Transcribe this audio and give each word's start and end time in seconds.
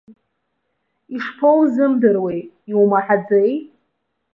Ишԥоузымдыруеи, 1.15 2.41
иумаҳаӡеи?! 2.71 3.53